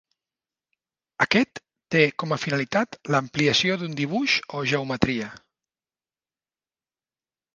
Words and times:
Aquest 1.25 1.59
té 1.95 1.99
com 2.23 2.31
a 2.37 2.39
finalitat 2.45 2.97
l'ampliació 3.15 3.77
d'un 3.81 3.93
dibuix 4.01 4.39
o 4.61 4.63
geometria. 4.71 5.31